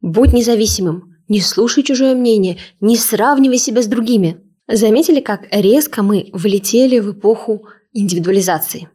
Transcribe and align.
Будь 0.00 0.32
независимым, 0.32 1.16
не 1.28 1.40
слушай 1.40 1.82
чужое 1.82 2.14
мнение, 2.14 2.58
не 2.80 2.96
сравнивай 2.96 3.58
себя 3.58 3.82
с 3.82 3.86
другими. 3.86 4.40
Заметили, 4.66 5.20
как 5.20 5.46
резко 5.50 6.02
мы 6.02 6.30
влетели 6.32 6.98
в 6.98 7.12
эпоху 7.12 7.66
индивидуализации? 7.92 8.88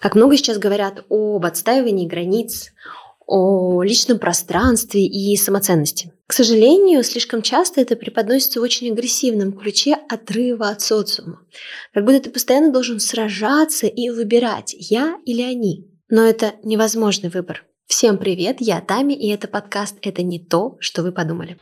Как 0.00 0.14
много 0.14 0.36
сейчас 0.36 0.58
говорят 0.58 1.04
об 1.08 1.44
отстаивании 1.44 2.06
границ, 2.06 2.72
о 3.28 3.82
личном 3.82 4.18
пространстве 4.18 5.04
и 5.06 5.36
самоценности. 5.36 6.12
К 6.26 6.32
сожалению, 6.32 7.04
слишком 7.04 7.42
часто 7.42 7.82
это 7.82 7.94
преподносится 7.94 8.58
в 8.58 8.62
очень 8.62 8.90
агрессивном 8.90 9.52
ключе 9.52 9.96
отрыва 10.08 10.70
от 10.70 10.80
социума. 10.80 11.40
Как 11.92 12.06
будто 12.06 12.20
ты 12.20 12.30
постоянно 12.30 12.72
должен 12.72 13.00
сражаться 13.00 13.86
и 13.86 14.08
выбирать, 14.08 14.74
я 14.78 15.18
или 15.26 15.42
они. 15.42 15.90
Но 16.08 16.22
это 16.22 16.54
невозможный 16.62 17.28
выбор. 17.28 17.66
Всем 17.90 18.18
привет, 18.18 18.58
я 18.60 18.82
Тами, 18.82 19.14
и 19.14 19.28
это 19.28 19.48
подкаст 19.48 19.96
«Это 20.02 20.22
не 20.22 20.38
то, 20.38 20.76
что 20.78 21.02
вы 21.02 21.10
подумали». 21.10 21.56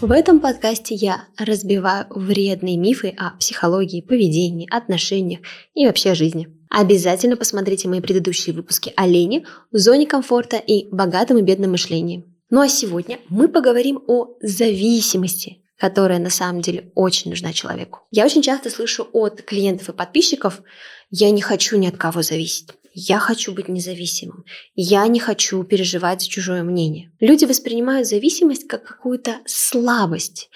В 0.00 0.10
этом 0.10 0.40
подкасте 0.40 0.96
я 0.96 1.28
разбиваю 1.38 2.06
вредные 2.10 2.76
мифы 2.76 3.14
о 3.16 3.38
психологии, 3.38 4.00
поведении, 4.00 4.66
отношениях 4.68 5.38
и 5.72 5.86
вообще 5.86 6.14
жизни. 6.14 6.48
Обязательно 6.68 7.36
посмотрите 7.36 7.86
мои 7.86 8.00
предыдущие 8.00 8.56
выпуски 8.56 8.92
о 8.96 9.06
лени, 9.06 9.46
зоне 9.70 10.04
комфорта 10.04 10.56
и 10.56 10.88
богатом 10.92 11.38
и 11.38 11.42
бедном 11.42 11.70
мышлении. 11.70 12.24
Ну 12.50 12.60
а 12.60 12.68
сегодня 12.68 13.20
мы 13.28 13.46
поговорим 13.46 14.02
о 14.08 14.34
зависимости, 14.42 15.63
которая 15.84 16.18
на 16.18 16.30
самом 16.30 16.62
деле 16.62 16.90
очень 16.94 17.30
нужна 17.30 17.52
человеку. 17.52 18.06
Я 18.10 18.24
очень 18.24 18.40
часто 18.40 18.70
слышу 18.70 19.06
от 19.12 19.42
клиентов 19.42 19.90
и 19.90 19.92
подписчиков, 19.92 20.62
я 21.10 21.30
не 21.30 21.42
хочу 21.42 21.76
ни 21.76 21.86
от 21.86 21.98
кого 21.98 22.22
зависеть. 22.22 22.68
Я 22.94 23.18
хочу 23.18 23.52
быть 23.52 23.68
независимым. 23.68 24.46
Я 24.74 25.06
не 25.08 25.20
хочу 25.20 25.62
переживать 25.62 26.22
за 26.22 26.30
чужое 26.30 26.62
мнение. 26.62 27.12
Люди 27.20 27.44
воспринимают 27.44 28.08
зависимость 28.08 28.66
как 28.66 28.84
какую-то 28.84 29.40
слабость 29.44 30.48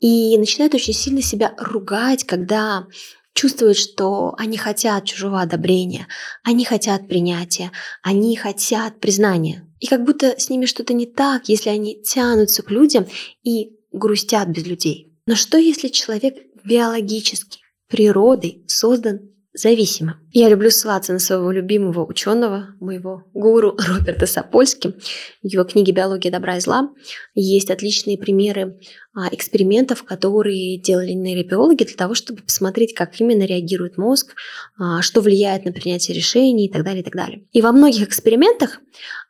и 0.00 0.36
начинают 0.36 0.74
очень 0.74 0.92
сильно 0.92 1.22
себя 1.22 1.54
ругать, 1.56 2.24
когда 2.24 2.86
чувствуют, 3.32 3.78
что 3.78 4.34
они 4.36 4.58
хотят 4.58 5.06
чужого 5.06 5.40
одобрения, 5.40 6.08
они 6.42 6.66
хотят 6.66 7.08
принятия, 7.08 7.72
они 8.02 8.36
хотят 8.36 9.00
признания. 9.00 9.66
И 9.80 9.86
как 9.86 10.04
будто 10.04 10.38
с 10.38 10.50
ними 10.50 10.66
что-то 10.66 10.92
не 10.92 11.06
так, 11.06 11.48
если 11.48 11.70
они 11.70 12.02
тянутся 12.02 12.62
к 12.62 12.70
людям 12.70 13.06
и 13.44 13.70
грустят 13.94 14.48
без 14.48 14.66
людей. 14.66 15.16
Но 15.26 15.36
что 15.36 15.56
если 15.56 15.88
человек 15.88 16.34
биологически, 16.64 17.60
природой 17.88 18.64
создан 18.66 19.30
зависимо. 19.54 20.18
Я 20.32 20.48
люблю 20.48 20.68
ссылаться 20.68 21.12
на 21.12 21.20
своего 21.20 21.52
любимого 21.52 22.04
ученого, 22.04 22.74
моего 22.80 23.22
гуру 23.32 23.76
Роберта 23.88 24.26
Сапольски. 24.26 24.94
В 25.42 25.46
его 25.46 25.62
книге 25.62 25.92
«Биология 25.92 26.32
добра 26.32 26.56
и 26.56 26.60
зла» 26.60 26.90
есть 27.34 27.70
отличные 27.70 28.18
примеры 28.18 28.80
а, 29.14 29.28
экспериментов, 29.32 30.02
которые 30.02 30.76
делали 30.78 31.12
нейробиологи 31.12 31.84
для 31.84 31.94
того, 31.94 32.14
чтобы 32.14 32.42
посмотреть, 32.42 32.94
как 32.94 33.20
именно 33.20 33.44
реагирует 33.44 33.96
мозг, 33.96 34.34
а, 34.76 35.02
что 35.02 35.20
влияет 35.20 35.64
на 35.64 35.72
принятие 35.72 36.16
решений 36.16 36.66
и 36.66 36.72
так 36.72 36.82
далее, 36.82 37.02
и 37.02 37.04
так 37.04 37.14
далее. 37.14 37.46
И 37.52 37.62
во 37.62 37.70
многих 37.70 38.08
экспериментах 38.08 38.80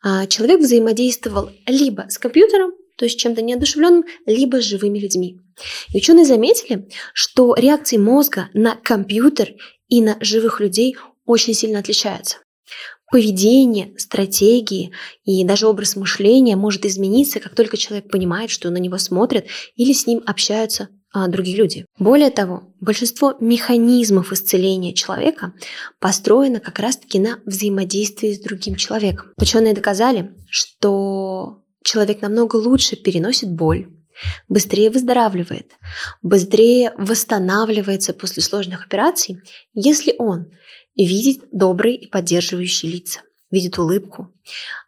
а, 0.03 0.27
человек 0.27 0.61
взаимодействовал 0.61 1.51
либо 1.67 2.07
с 2.09 2.17
компьютером, 2.17 2.73
то 2.97 3.05
есть 3.05 3.19
чем-то 3.19 3.43
неодушевленным, 3.43 4.05
либо 4.27 4.61
живыми 4.61 4.99
людьми. 4.99 5.41
И 5.93 5.99
ученые 5.99 6.27
заметили, 6.27 6.89
что 7.13 7.55
реакции 7.55 7.97
мозга 7.97 8.49
на 8.55 8.77
компьютер 8.77 9.55
и 9.89 10.03
на 10.03 10.17
живых 10.21 10.61
людей 10.61 10.97
очень 11.27 11.55
сильно 11.55 11.79
отличаются. 11.79 12.39
Поведение, 13.11 13.97
стратегии 13.99 14.93
и 15.25 15.45
даже 15.45 15.67
образ 15.67 15.95
мышления 15.95 16.57
может 16.57 16.85
измениться, 16.85 17.39
как 17.39 17.55
только 17.55 17.77
человек 17.77 18.11
понимает, 18.11 18.51
что 18.51 18.71
на 18.71 18.79
него 18.79 18.99
смотрят 18.99 19.47
или 19.77 19.93
с 19.93 20.07
ним 20.07 20.23
общаются 20.27 20.89
а, 21.13 21.29
другие 21.29 21.57
люди. 21.57 21.87
Более 21.97 22.31
того, 22.31 22.75
большинство 22.81 23.37
механизмов 23.39 24.33
исцеления 24.33 24.93
человека 24.95 25.53
построено 26.01 26.59
как 26.59 26.81
раз-таки 26.81 27.21
на 27.21 27.39
взаимодействии 27.47 28.33
с 28.33 28.41
другим 28.41 28.75
человеком. 28.75 29.29
Ученые 29.37 29.75
доказали, 29.75 30.35
что 30.51 31.63
человек 31.85 32.23
намного 32.23 32.57
лучше 32.57 32.97
переносит 32.97 33.53
боль, 33.53 33.89
быстрее 34.49 34.91
выздоравливает, 34.91 35.73
быстрее 36.23 36.93
восстанавливается 36.97 38.13
после 38.13 38.43
сложных 38.43 38.87
операций, 38.87 39.41
если 39.75 40.15
он 40.19 40.51
видит 40.97 41.45
добрые 41.53 41.97
и 41.97 42.09
поддерживающие 42.09 42.91
лица, 42.91 43.21
видит 43.51 43.79
улыбку, 43.79 44.33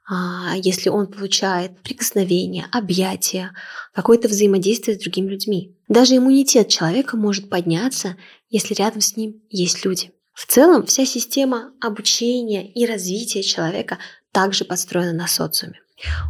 а, 0.08 0.54
если 0.56 0.88
он 0.88 1.08
получает 1.08 1.80
прикосновение, 1.82 2.66
объятия, 2.70 3.52
какое-то 3.92 4.28
взаимодействие 4.28 4.96
с 4.96 5.02
другими 5.02 5.30
людьми. 5.30 5.76
Даже 5.88 6.16
иммунитет 6.16 6.68
человека 6.68 7.16
может 7.16 7.50
подняться, 7.50 8.16
если 8.48 8.74
рядом 8.74 9.00
с 9.00 9.16
ним 9.16 9.42
есть 9.50 9.84
люди. 9.84 10.12
В 10.32 10.46
целом 10.46 10.86
вся 10.86 11.06
система 11.06 11.72
обучения 11.80 12.70
и 12.70 12.86
развития 12.86 13.42
человека 13.42 13.98
также 14.32 14.64
построена 14.64 15.12
на 15.12 15.26
социуме. 15.26 15.80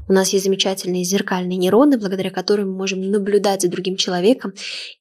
У 0.08 0.12
нас 0.12 0.32
есть 0.32 0.44
замечательные 0.44 1.04
зеркальные 1.04 1.58
нейроны, 1.58 1.98
благодаря 1.98 2.30
которым 2.30 2.70
мы 2.70 2.76
можем 2.76 3.10
наблюдать 3.10 3.62
за 3.62 3.68
другим 3.68 3.96
человеком 3.96 4.54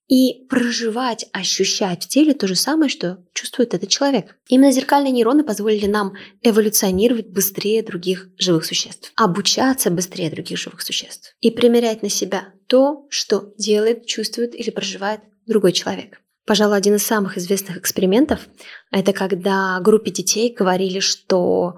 и 0.07 0.45
проживать, 0.49 1.27
ощущать 1.31 2.05
в 2.05 2.07
теле 2.07 2.33
то 2.33 2.47
же 2.47 2.55
самое, 2.55 2.89
что 2.89 3.19
чувствует 3.33 3.73
этот 3.73 3.89
человек. 3.89 4.37
Именно 4.47 4.71
зеркальные 4.71 5.11
нейроны 5.11 5.43
позволили 5.43 5.85
нам 5.85 6.13
эволюционировать 6.41 7.27
быстрее 7.27 7.83
других 7.83 8.29
живых 8.37 8.65
существ, 8.65 9.11
обучаться 9.15 9.91
быстрее 9.91 10.29
других 10.31 10.57
живых 10.57 10.81
существ 10.81 11.35
и 11.41 11.51
примерять 11.51 12.01
на 12.01 12.09
себя 12.09 12.49
то, 12.67 13.05
что 13.09 13.53
делает, 13.57 14.07
чувствует 14.07 14.55
или 14.55 14.69
проживает 14.71 15.21
другой 15.45 15.71
человек. 15.71 16.21
Пожалуй, 16.45 16.77
один 16.77 16.95
из 16.95 17.03
самых 17.03 17.37
известных 17.37 17.77
экспериментов– 17.77 18.47
это 18.91 19.13
когда 19.13 19.79
группе 19.81 20.11
детей 20.11 20.53
говорили, 20.53 20.99
что 20.99 21.75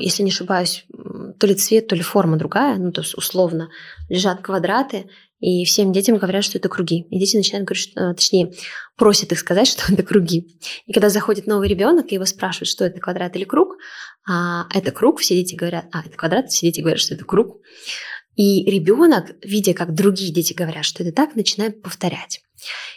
если 0.00 0.22
не 0.22 0.30
ошибаюсь, 0.30 0.86
то 1.38 1.46
ли 1.46 1.54
цвет, 1.54 1.86
то 1.88 1.96
ли 1.96 2.02
форма 2.02 2.36
другая, 2.36 2.76
ну, 2.76 2.92
то 2.92 3.00
есть 3.00 3.16
условно 3.16 3.70
лежат 4.08 4.42
квадраты, 4.42 5.06
и 5.40 5.64
всем 5.64 5.90
детям 5.92 6.18
говорят, 6.18 6.44
что 6.44 6.58
это 6.58 6.68
круги. 6.68 7.06
И 7.10 7.18
дети 7.18 7.36
начинают 7.36 7.66
говорить, 7.66 7.90
что, 7.90 8.00
э, 8.00 8.14
точнее, 8.14 8.52
просят 8.96 9.32
их 9.32 9.38
сказать, 9.38 9.66
что 9.68 9.90
это 9.92 10.02
круги. 10.02 10.58
И 10.86 10.92
когда 10.92 11.08
заходит 11.08 11.46
новый 11.46 11.68
ребенок, 11.68 12.12
и 12.12 12.14
его 12.14 12.26
спрашивают, 12.26 12.68
что 12.68 12.84
это 12.84 13.00
квадрат 13.00 13.34
или 13.36 13.44
круг, 13.44 13.76
а 14.28 14.66
это 14.74 14.92
круг, 14.92 15.20
все 15.20 15.34
дети 15.34 15.54
говорят, 15.54 15.86
а, 15.92 16.02
это 16.04 16.16
квадрат, 16.16 16.50
все 16.50 16.66
дети 16.66 16.80
говорят, 16.80 17.00
что 17.00 17.14
это 17.14 17.24
круг. 17.24 17.58
И 18.36 18.64
ребенок, 18.70 19.32
видя, 19.42 19.74
как 19.74 19.94
другие 19.94 20.32
дети 20.32 20.52
говорят, 20.52 20.84
что 20.84 21.02
это 21.02 21.12
так, 21.12 21.34
начинает 21.34 21.82
повторять. 21.82 22.40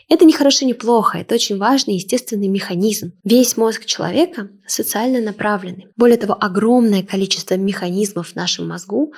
Это 0.09 0.25
не 0.25 0.33
хорошо, 0.33 0.65
не 0.65 0.73
плохо, 0.73 1.17
это 1.17 1.35
очень 1.35 1.57
важный 1.57 1.95
естественный 1.95 2.47
механизм. 2.47 3.13
Весь 3.23 3.57
мозг 3.57 3.85
человека 3.85 4.49
социально 4.67 5.21
направленный. 5.21 5.87
Более 5.95 6.17
того, 6.17 6.37
огромное 6.39 7.03
количество 7.03 7.55
механизмов 7.55 8.29
в 8.29 8.35
нашем 8.35 8.67
мозгу 8.67 9.13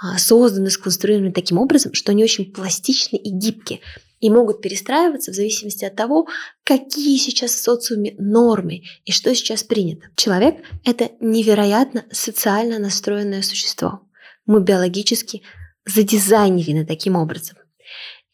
а, 0.00 0.18
созданы, 0.18 0.70
сконструированы 0.70 1.32
таким 1.32 1.58
образом, 1.58 1.94
что 1.94 2.12
они 2.12 2.24
очень 2.24 2.52
пластичны 2.52 3.16
и 3.16 3.30
гибкие 3.30 3.80
и 4.22 4.30
могут 4.30 4.62
перестраиваться 4.62 5.32
в 5.32 5.34
зависимости 5.34 5.84
от 5.84 5.96
того, 5.96 6.28
какие 6.62 7.18
сейчас 7.18 7.52
в 7.52 7.62
социуме 7.62 8.14
нормы 8.18 8.84
и 9.04 9.10
что 9.10 9.34
сейчас 9.34 9.64
принято. 9.64 10.06
Человек– 10.16 10.64
это 10.84 11.10
невероятно 11.20 12.04
социально 12.12 12.78
настроенное 12.78 13.42
существо. 13.42 14.02
Мы 14.46 14.62
биологически 14.62 15.42
задизайнерены 15.86 16.86
таким 16.86 17.16
образом. 17.16 17.56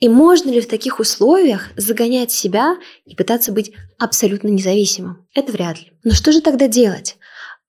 И 0.00 0.08
можно 0.08 0.50
ли 0.50 0.60
в 0.60 0.68
таких 0.68 1.00
условиях 1.00 1.70
загонять 1.76 2.30
себя 2.30 2.76
и 3.04 3.16
пытаться 3.16 3.50
быть 3.52 3.72
абсолютно 3.98 4.48
независимым? 4.48 5.26
Это 5.34 5.50
вряд 5.50 5.78
ли. 5.80 5.92
Но 6.04 6.12
что 6.12 6.30
же 6.30 6.40
тогда 6.40 6.68
делать? 6.68 7.16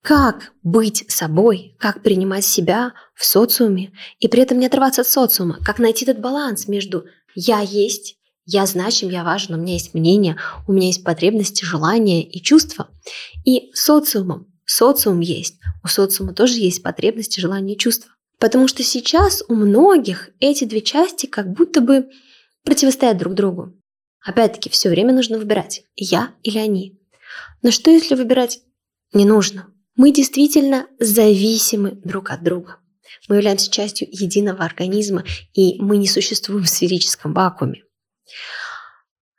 Как 0.02 0.52
быть 0.62 1.04
собой, 1.08 1.76
как 1.78 2.02
принимать 2.02 2.44
себя 2.44 2.94
в 3.14 3.24
социуме 3.24 3.92
и 4.18 4.28
при 4.28 4.42
этом 4.42 4.58
не 4.58 4.66
отрываться 4.66 5.02
от 5.02 5.08
социума? 5.08 5.58
Как 5.64 5.78
найти 5.78 6.04
этот 6.04 6.20
баланс 6.20 6.68
между 6.68 7.04
«я 7.34 7.60
есть», 7.60 8.16
«я 8.46 8.64
значим», 8.64 9.10
«я 9.10 9.24
важен», 9.24 9.56
«у 9.56 9.58
меня 9.58 9.74
есть 9.74 9.92
мнение», 9.92 10.36
«у 10.66 10.72
меня 10.72 10.86
есть 10.86 11.04
потребности, 11.04 11.64
желания 11.64 12.22
и 12.22 12.40
чувства» 12.40 12.88
и 13.44 13.70
социумом. 13.74 14.46
Социум 14.64 15.20
есть. 15.20 15.56
У 15.82 15.88
социума 15.88 16.32
тоже 16.32 16.54
есть 16.54 16.82
потребности, 16.82 17.40
желания 17.40 17.74
и 17.74 17.78
чувства. 17.78 18.12
Потому 18.40 18.68
что 18.68 18.82
сейчас 18.82 19.44
у 19.48 19.54
многих 19.54 20.30
эти 20.40 20.64
две 20.64 20.80
части 20.80 21.26
как 21.26 21.52
будто 21.52 21.82
бы 21.82 22.08
противостоят 22.64 23.18
друг 23.18 23.34
другу. 23.34 23.74
Опять-таки, 24.24 24.70
все 24.70 24.88
время 24.88 25.12
нужно 25.12 25.38
выбирать, 25.38 25.84
я 25.94 26.34
или 26.42 26.58
они. 26.58 26.98
Но 27.62 27.70
что 27.70 27.90
если 27.90 28.14
выбирать 28.14 28.60
не 29.12 29.26
нужно? 29.26 29.66
Мы 29.94 30.10
действительно 30.10 30.86
зависимы 30.98 31.92
друг 32.02 32.30
от 32.30 32.42
друга. 32.42 32.78
Мы 33.28 33.36
являемся 33.36 33.70
частью 33.70 34.08
единого 34.10 34.64
организма, 34.64 35.24
и 35.52 35.80
мы 35.80 35.98
не 35.98 36.08
существуем 36.08 36.64
в 36.64 36.68
сферическом 36.68 37.34
вакууме. 37.34 37.84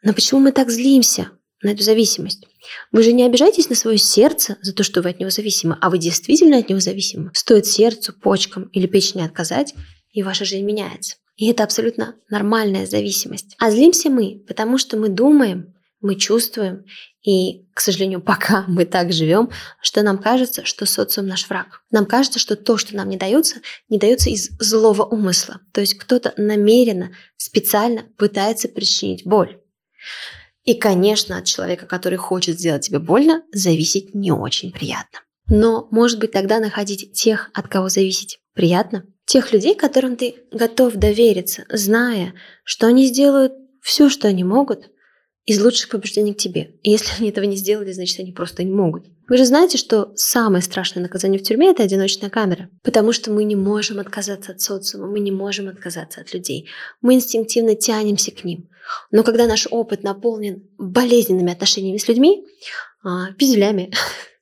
Но 0.03 0.13
почему 0.13 0.41
мы 0.41 0.51
так 0.51 0.69
злимся 0.69 1.31
на 1.61 1.69
эту 1.69 1.83
зависимость. 1.83 2.45
Вы 2.91 3.03
же 3.03 3.13
не 3.13 3.23
обижаетесь 3.23 3.69
на 3.69 3.75
свое 3.75 3.97
сердце 3.97 4.57
за 4.61 4.73
то, 4.73 4.83
что 4.83 5.01
вы 5.01 5.09
от 5.09 5.19
него 5.19 5.29
зависимы, 5.29 5.77
а 5.81 5.89
вы 5.89 5.97
действительно 5.97 6.57
от 6.57 6.69
него 6.69 6.79
зависимы. 6.79 7.31
Стоит 7.33 7.65
сердцу, 7.65 8.13
почкам 8.13 8.63
или 8.73 8.87
печени 8.87 9.23
отказать, 9.23 9.73
и 10.11 10.23
ваша 10.23 10.45
жизнь 10.45 10.65
меняется. 10.65 11.15
И 11.37 11.47
это 11.47 11.63
абсолютно 11.63 12.15
нормальная 12.29 12.85
зависимость. 12.85 13.55
А 13.57 13.71
злимся 13.71 14.09
мы, 14.09 14.43
потому 14.47 14.77
что 14.77 14.97
мы 14.97 15.09
думаем, 15.09 15.73
мы 16.01 16.15
чувствуем, 16.15 16.85
и, 17.23 17.67
к 17.73 17.79
сожалению, 17.79 18.21
пока 18.25 18.65
мы 18.67 18.85
так 18.85 19.13
живем, 19.13 19.49
что 19.81 20.01
нам 20.01 20.17
кажется, 20.17 20.65
что 20.65 20.85
социум 20.85 21.27
наш 21.27 21.47
враг. 21.47 21.83
Нам 21.91 22.05
кажется, 22.05 22.39
что 22.39 22.55
то, 22.55 22.77
что 22.77 22.95
нам 22.95 23.09
не 23.09 23.17
дается, 23.17 23.61
не 23.89 23.97
дается 23.97 24.29
из 24.29 24.49
злого 24.59 25.03
умысла. 25.03 25.61
То 25.73 25.81
есть 25.81 25.95
кто-то 25.97 26.33
намеренно, 26.37 27.11
специально 27.37 28.03
пытается 28.17 28.67
причинить 28.67 29.25
боль. 29.25 29.59
И, 30.63 30.75
конечно, 30.75 31.37
от 31.37 31.45
человека, 31.45 31.85
который 31.85 32.17
хочет 32.17 32.59
сделать 32.59 32.85
тебе 32.85 32.99
больно, 32.99 33.43
зависеть 33.51 34.13
не 34.13 34.31
очень 34.31 34.71
приятно. 34.71 35.19
Но, 35.47 35.87
может 35.91 36.19
быть, 36.19 36.31
тогда 36.31 36.59
находить 36.59 37.13
тех, 37.13 37.49
от 37.53 37.67
кого 37.67 37.89
зависеть, 37.89 38.39
приятно? 38.53 39.05
Тех 39.25 39.53
людей, 39.53 39.75
которым 39.75 40.15
ты 40.15 40.35
готов 40.51 40.95
довериться, 40.95 41.65
зная, 41.69 42.33
что 42.63 42.87
они 42.87 43.05
сделают 43.07 43.53
все, 43.81 44.09
что 44.09 44.27
они 44.27 44.43
могут, 44.43 44.89
из 45.45 45.63
лучших 45.63 45.89
побуждений 45.89 46.33
к 46.33 46.37
тебе. 46.37 46.75
И 46.83 46.91
если 46.91 47.13
они 47.17 47.29
этого 47.29 47.45
не 47.45 47.55
сделали, 47.55 47.91
значит, 47.91 48.19
они 48.19 48.31
просто 48.31 48.63
не 48.63 48.71
могут. 48.71 49.05
Вы 49.31 49.37
же 49.37 49.45
знаете, 49.45 49.77
что 49.77 50.11
самое 50.17 50.61
страшное 50.61 51.01
наказание 51.01 51.39
в 51.39 51.43
тюрьме– 51.43 51.69
это 51.71 51.83
одиночная 51.83 52.29
камера. 52.29 52.69
Потому 52.83 53.13
что 53.13 53.31
мы 53.31 53.45
не 53.45 53.55
можем 53.55 54.01
отказаться 54.01 54.51
от 54.51 54.59
социума, 54.59 55.07
мы 55.07 55.21
не 55.21 55.31
можем 55.31 55.69
отказаться 55.69 56.19
от 56.19 56.33
людей. 56.33 56.67
Мы 56.99 57.13
инстинктивно 57.13 57.75
тянемся 57.75 58.31
к 58.31 58.43
ним. 58.43 58.67
Но 59.09 59.23
когда 59.23 59.47
наш 59.47 59.69
опыт 59.71 60.03
наполнен 60.03 60.67
болезненными 60.77 61.53
отношениями 61.53 61.95
с 61.95 62.09
людьми, 62.09 62.45
а, 63.05 63.31
пизделями, 63.31 63.93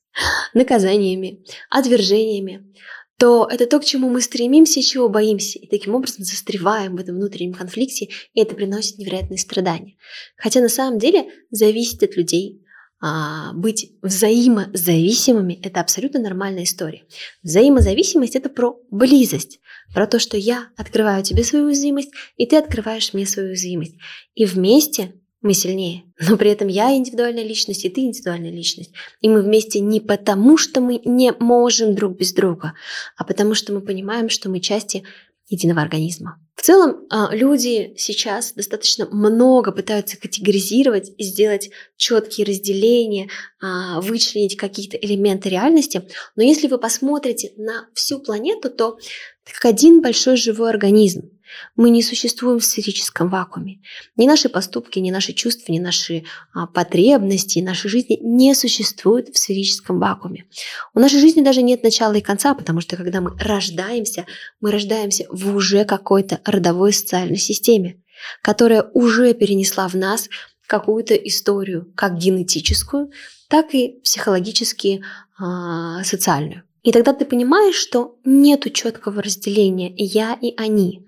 наказаниями, 0.55 1.45
отвержениями, 1.69 2.73
то 3.19 3.47
это 3.47 3.67
то, 3.67 3.79
к 3.79 3.85
чему 3.85 4.09
мы 4.09 4.21
стремимся 4.21 4.79
и 4.79 4.83
чего 4.83 5.07
боимся. 5.07 5.59
И 5.59 5.67
таким 5.67 5.93
образом 5.93 6.23
застреваем 6.23 6.95
в 6.95 6.99
этом 6.99 7.17
внутреннем 7.17 7.53
конфликте, 7.53 8.07
и 8.33 8.41
это 8.41 8.55
приносит 8.55 8.97
невероятные 8.97 9.37
страдания. 9.37 9.97
Хотя 10.35 10.61
на 10.61 10.69
самом 10.69 10.97
деле 10.97 11.27
зависеть 11.51 12.01
от 12.01 12.17
людей, 12.17 12.63
а, 13.01 13.53
быть 13.53 13.93
взаимозависимыми– 14.01 15.59
это 15.63 15.79
абсолютно 15.79 16.19
нормальная 16.19 16.63
история. 16.63 17.03
Взаимозависимость– 17.43 18.35
это 18.37 18.49
про 18.49 18.77
близость, 18.91 19.59
про 19.93 20.05
то, 20.05 20.19
что 20.19 20.37
я 20.37 20.67
открываю 20.75 21.23
тебе 21.23 21.43
свою 21.43 21.65
уязвимость, 21.65 22.11
и 22.35 22.45
ты 22.45 22.57
открываешь 22.57 23.13
мне 23.13 23.25
свою 23.25 23.49
уязвимость. 23.49 23.95
И 24.35 24.45
вместе 24.45 25.13
мы 25.41 25.53
сильнее. 25.53 26.03
Но 26.19 26.35
при 26.35 26.51
этом 26.51 26.67
я 26.67 26.93
индивидуальная 26.93 27.45
личность, 27.45 27.85
и 27.85 27.89
ты 27.89 28.01
индивидуальная 28.01 28.51
личность. 28.51 28.91
И 29.21 29.29
мы 29.29 29.41
вместе 29.41 29.79
не 29.79 30.01
потому, 30.01 30.57
что 30.57 30.81
мы 30.81 31.01
не 31.05 31.31
можем 31.39 31.95
друг 31.95 32.17
без 32.17 32.33
друга, 32.33 32.73
а 33.15 33.23
потому 33.23 33.53
что 33.53 33.71
мы 33.71 33.79
понимаем, 33.79 34.27
что 34.27 34.49
мы 34.49 34.59
части 34.59 35.03
единого 35.49 35.81
организма. 35.81 36.39
В 36.55 36.61
целом, 36.61 37.05
а, 37.09 37.33
люди 37.33 37.93
сейчас 37.97 38.51
достаточно 38.53 39.07
много 39.07 39.71
пытаются 39.71 40.19
категоризировать 40.19 41.09
и 41.17 41.23
сделать 41.23 41.69
четкие 41.95 42.45
разделения, 42.45 43.29
а, 43.61 44.01
вычленить 44.01 44.57
какие-то 44.57 44.97
элементы 44.97 45.49
реальности. 45.49 46.07
Но 46.35 46.43
если 46.43 46.67
вы 46.67 46.77
посмотрите 46.77 47.53
на 47.55 47.87
всю 47.93 48.19
планету, 48.19 48.69
то 48.69 48.97
как 49.45 49.65
один 49.65 50.01
большой 50.01 50.35
живой 50.35 50.69
организм. 50.69 51.29
Мы 51.75 51.89
не 51.89 52.03
существуем 52.03 52.59
в 52.59 52.65
сферическом 52.65 53.29
вакууме. 53.29 53.79
Ни 54.15 54.27
наши 54.27 54.49
поступки, 54.49 54.99
ни 54.99 55.11
наши 55.11 55.33
чувства, 55.33 55.71
ни 55.71 55.79
наши 55.79 56.23
а, 56.53 56.67
потребности, 56.67 57.59
наши 57.59 57.89
жизни 57.89 58.19
не 58.21 58.53
существуют 58.55 59.29
в 59.29 59.37
сферическом 59.37 59.99
вакууме. 59.99 60.45
У 60.93 60.99
нашей 60.99 61.19
жизни 61.19 61.41
даже 61.41 61.61
нет 61.61 61.83
начала 61.83 62.13
и 62.13 62.21
конца, 62.21 62.53
потому 62.53 62.81
что 62.81 62.97
когда 62.97 63.21
мы 63.21 63.37
рождаемся, 63.39 64.25
мы 64.61 64.71
рождаемся 64.71 65.25
в 65.29 65.55
уже 65.55 65.85
какой-то 65.85 66.39
родовой 66.45 66.93
социальной 66.93 67.37
системе, 67.37 68.01
которая 68.41 68.83
уже 68.93 69.33
перенесла 69.33 69.87
в 69.87 69.95
нас 69.95 70.29
какую-то 70.67 71.15
историю, 71.15 71.91
как 71.95 72.17
генетическую, 72.17 73.11
так 73.47 73.73
и 73.73 73.99
психологически 74.03 75.03
а, 75.39 76.03
социальную. 76.03 76.63
И 76.83 76.91
тогда 76.91 77.13
ты 77.13 77.25
понимаешь, 77.25 77.75
что 77.75 78.17
нету 78.23 78.69
четкого 78.69 79.21
разделения 79.21 79.93
я 79.97 80.37
и 80.39 80.53
они. 80.55 81.05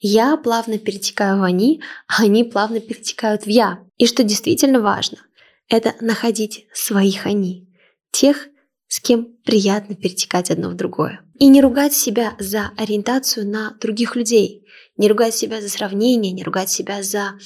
Я 0.00 0.38
плавно 0.38 0.78
перетекаю 0.78 1.40
в 1.40 1.42
они, 1.42 1.82
а 2.08 2.22
они 2.22 2.44
плавно 2.44 2.80
перетекают 2.80 3.44
в 3.44 3.48
я. 3.48 3.84
И 3.98 4.06
что 4.06 4.22
действительно 4.24 4.80
важно, 4.80 5.18
это 5.68 5.94
находить 6.00 6.66
своих 6.72 7.26
они, 7.26 7.68
тех, 8.10 8.48
с 8.88 8.98
кем 8.98 9.36
приятно 9.44 9.94
перетекать 9.94 10.50
одно 10.50 10.70
в 10.70 10.74
другое. 10.74 11.20
И 11.38 11.48
не 11.48 11.60
ругать 11.60 11.92
себя 11.92 12.34
за 12.38 12.72
ориентацию 12.78 13.46
на 13.46 13.76
других 13.80 14.16
людей, 14.16 14.66
не 14.96 15.06
ругать 15.06 15.34
себя 15.34 15.60
за 15.60 15.68
сравнение, 15.68 16.32
не 16.32 16.42
ругать 16.42 16.70
себя 16.70 17.02
за 17.02 17.38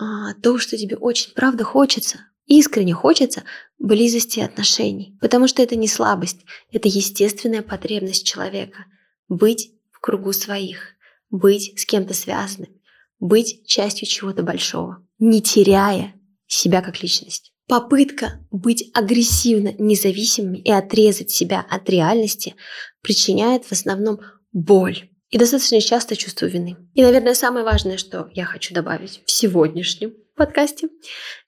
а, 0.00 0.34
то, 0.34 0.58
что 0.58 0.76
тебе 0.76 0.96
очень 0.96 1.32
правда 1.34 1.64
хочется, 1.64 2.20
искренне 2.46 2.94
хочется 2.94 3.42
близости 3.78 4.38
отношений. 4.38 5.18
Потому 5.20 5.48
что 5.48 5.62
это 5.62 5.74
не 5.74 5.88
слабость, 5.88 6.40
это 6.70 6.88
естественная 6.88 7.62
потребность 7.62 8.24
человека– 8.24 8.86
быть 9.28 9.72
в 9.90 10.00
кругу 10.00 10.32
своих 10.32 10.94
быть 11.30 11.78
с 11.78 11.84
кем-то 11.84 12.14
связанным, 12.14 12.70
быть 13.18 13.66
частью 13.66 14.06
чего-то 14.06 14.42
большого, 14.42 15.06
не 15.18 15.42
теряя 15.42 16.14
себя 16.46 16.82
как 16.82 17.02
личность. 17.02 17.52
Попытка 17.66 18.40
быть 18.50 18.90
агрессивно 18.94 19.74
независимыми 19.78 20.58
и 20.58 20.70
отрезать 20.70 21.30
себя 21.30 21.64
от 21.68 21.88
реальности 21.90 22.54
причиняет 23.02 23.66
в 23.66 23.72
основном 23.72 24.20
боль 24.52 25.10
и 25.28 25.36
достаточно 25.36 25.80
часто 25.80 26.16
чувство 26.16 26.46
вины. 26.46 26.76
И, 26.94 27.02
наверное, 27.02 27.34
самое 27.34 27.64
важное, 27.64 27.98
что 27.98 28.30
я 28.32 28.46
хочу 28.46 28.74
добавить 28.74 29.20
в 29.26 29.30
сегодняшнем 29.30 30.14
подкасте, 30.34 30.88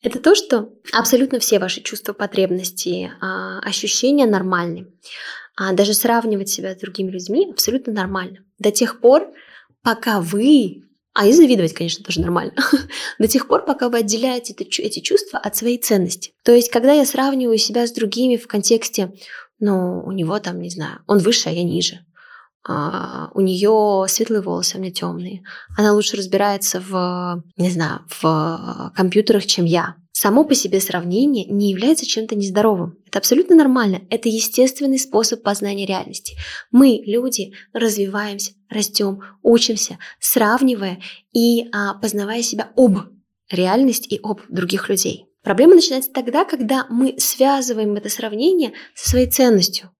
это 0.03 0.19
то, 0.19 0.35
что 0.35 0.69
абсолютно 0.93 1.39
все 1.39 1.59
ваши 1.59 1.81
чувства, 1.81 2.13
потребности, 2.13 3.11
а, 3.21 3.61
ощущения 3.61 4.27
нормальны. 4.27 4.93
А 5.57 5.73
даже 5.73 5.95
сравнивать 5.95 6.51
себя 6.51 6.75
с 6.75 6.79
другими 6.79 7.11
людьми 7.11 7.49
абсолютно 7.51 7.93
нормально. 7.93 8.45
До 8.59 8.71
тех 8.71 9.01
пор, 9.01 9.33
пока 9.83 10.21
вы, 10.21 10.83
а 11.15 11.27
и 11.27 11.33
завидовать, 11.33 11.75
конечно, 11.75 12.05
тоже 12.05 12.21
нормально, 12.21 12.55
до 13.19 13.29
тех 13.29 13.49
пор, 13.49 13.65
пока 13.65 13.89
вы 13.89 13.99
отделяете 13.99 14.55
эти 14.55 15.01
чувства 15.01 15.39
от 15.39 15.57
своей 15.57 15.79
ценности. 15.79 16.33
То 16.45 16.53
есть, 16.53 16.71
когда 16.71 16.93
я 16.93 17.05
сравниваю 17.05 17.59
себя 17.59 17.87
с 17.87 17.93
другими 17.93 18.37
в 18.37 18.47
контексте, 18.47 19.13
ну, 19.59 20.03
у 20.05 20.13
него 20.13 20.39
там, 20.39 20.61
не 20.61 20.71
знаю, 20.71 21.01
он 21.07 21.19
выше, 21.19 21.49
а 21.49 21.53
я 21.53 21.63
ниже. 21.63 22.05
А, 22.67 23.31
у 23.35 23.41
нее 23.41 24.07
светлые 24.09 24.43
волосы, 24.43 24.75
а 24.75 24.79
у 24.79 24.81
меня 24.81 24.93
темные. 24.93 25.43
Она 25.77 25.93
лучше 25.93 26.17
разбирается 26.17 26.81
в, 26.81 27.43
не 27.57 27.71
знаю, 27.71 28.01
в 28.09 28.93
компьютерах, 28.95 29.47
чем 29.47 29.65
я. 29.65 29.97
Само 30.13 30.45
по 30.45 30.55
себе 30.55 30.81
сравнение 30.81 31.47
не 31.47 31.71
является 31.71 32.05
чем-то 32.05 32.35
нездоровым. 32.35 32.97
Это 33.11 33.19
абсолютно 33.19 33.57
нормально. 33.57 34.03
Это 34.09 34.29
естественный 34.29 34.99
способ 35.01 35.43
познания 35.43 35.85
реальности. 35.85 36.37
Мы, 36.71 37.03
люди, 37.05 37.53
развиваемся, 37.73 38.53
растем, 38.69 39.21
учимся, 39.43 39.99
сравнивая 40.21 41.01
и 41.33 41.69
а, 41.73 41.95
познавая 41.95 42.41
себя 42.43 42.71
об 42.77 42.99
реальности 43.51 44.07
и 44.15 44.21
об 44.23 44.43
других 44.49 44.89
людей. 44.89 45.27
Проблема 45.43 45.75
начинается 45.75 46.13
тогда, 46.13 46.45
когда 46.45 46.87
мы 46.89 47.17
связываем 47.19 47.97
это 47.97 48.09
сравнение 48.09 48.75
со 48.95 49.11
своей 49.11 49.29
ценностью. 49.29 49.91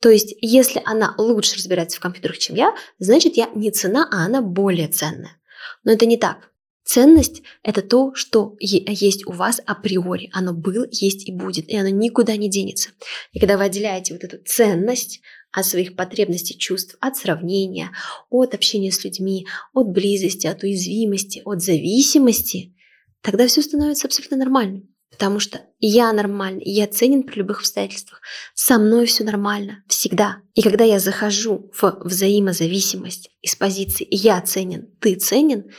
То 0.00 0.08
есть, 0.08 0.36
если 0.40 0.80
она 0.84 1.16
лучше 1.18 1.56
разбирается 1.56 1.96
в 1.96 2.00
компьютерах, 2.00 2.38
чем 2.38 2.54
я, 2.54 2.72
значит, 3.00 3.36
я 3.36 3.48
не 3.52 3.72
цена, 3.72 4.08
а 4.12 4.26
она 4.26 4.42
более 4.42 4.86
ценная. 4.86 5.40
Но 5.82 5.90
это 5.90 6.06
не 6.06 6.18
так. 6.18 6.49
Ценность– 6.92 7.42
это 7.62 7.82
то, 7.82 8.16
что 8.16 8.56
есть 8.58 9.24
у 9.24 9.30
вас 9.30 9.60
априори. 9.64 10.28
Оно 10.32 10.52
было, 10.52 10.88
есть 10.90 11.28
и 11.28 11.30
будет, 11.30 11.68
и 11.68 11.76
оно 11.76 11.88
никуда 11.88 12.34
не 12.34 12.50
денется. 12.50 12.90
И 13.30 13.38
когда 13.38 13.56
вы 13.56 13.62
отделяете 13.62 14.12
вот 14.12 14.24
эту 14.24 14.38
ценность 14.44 15.20
от 15.52 15.66
своих 15.66 15.94
потребностей, 15.94 16.58
чувств, 16.58 16.96
от 16.98 17.16
сравнения, 17.16 17.92
от 18.28 18.54
общения 18.54 18.90
с 18.90 19.04
людьми, 19.04 19.46
от 19.72 19.86
близости, 19.86 20.48
от 20.48 20.64
уязвимости, 20.64 21.42
от 21.44 21.62
зависимости, 21.62 22.74
тогда 23.22 23.46
все 23.46 23.62
становится 23.62 24.08
абсолютно 24.08 24.38
нормальным. 24.38 24.92
Потому 25.12 25.38
что 25.38 25.60
я 25.78 26.12
нормальный, 26.12 26.64
я 26.64 26.88
ценен 26.88 27.22
при 27.22 27.38
любых 27.38 27.60
обстоятельствах. 27.60 28.20
Со 28.54 28.80
мной 28.80 29.06
все 29.06 29.22
нормально, 29.22 29.84
всегда. 29.86 30.38
И 30.54 30.62
когда 30.62 30.82
я 30.82 30.98
захожу 30.98 31.70
в 31.72 32.00
взаимозависимость 32.04 33.30
из 33.42 33.54
позиции 33.54 34.08
«я 34.10 34.40
ценен, 34.40 34.88
ты 34.98 35.14
ценен», 35.14 35.70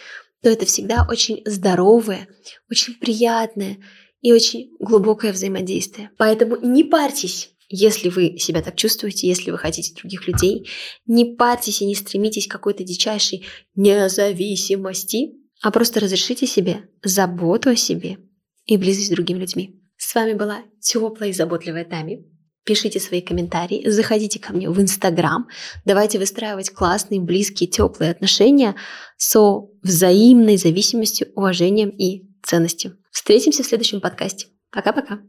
то 0.42 0.50
это 0.50 0.66
всегда 0.66 1.06
очень 1.10 1.42
здоровое, 1.46 2.28
очень 2.70 2.96
приятное 2.96 3.78
и 4.22 4.34
очень 4.34 4.72
глубокое 4.80 5.34
взаимодействие. 5.34 6.12
Поэтому 6.18 6.58
не 6.58 6.84
парьтесь, 6.84 7.52
если 7.70 8.10
вы 8.10 8.38
себя 8.38 8.62
так 8.62 8.76
чувствуете, 8.76 9.28
если 9.28 9.52
вы 9.52 9.58
хотите 9.58 9.94
других 9.94 10.28
людей, 10.28 10.68
не 11.06 11.36
парьтесь 11.36 11.82
и 11.82 11.86
не 11.86 11.96
стремитесь 11.96 12.48
к 12.48 12.52
какой-то 12.52 12.84
дичайшей 12.84 13.46
независимости, 13.76 15.34
а 15.62 15.72
просто 15.72 16.00
разрешите 16.00 16.48
себе 16.48 16.90
заботу 17.04 17.70
о 17.70 17.76
себе 17.76 18.18
и 18.66 18.78
близость 18.78 19.08
с 19.08 19.12
другими 19.12 19.40
людьми. 19.40 19.80
С 19.98 20.16
вами 20.16 20.34
была 20.34 20.64
теплая 20.80 21.30
и 21.30 21.34
заботливая 21.34 21.86
Тами. 21.86 22.26
Пишите 22.64 23.00
свои 23.00 23.22
комментарии, 23.22 23.90
заходите 23.90 24.40
ко 24.40 24.54
мне 24.54 24.70
в 24.70 24.80
Инстаграм. 24.80 25.48
Давайте 25.86 26.20
выстраивать 26.20 26.72
классные, 26.72 27.20
близкие, 27.20 27.70
теплые 27.70 28.12
отношения 28.12 28.76
со 29.18 29.62
взаимной 29.82 30.58
зависимостью, 30.58 31.28
уважением 31.36 31.90
и 31.90 32.24
ценностью. 32.44 32.98
Встретимся 33.12 33.64
в 33.64 33.66
следующем 33.66 34.00
подкасте. 34.00 34.48
Пока-пока. 34.72 35.20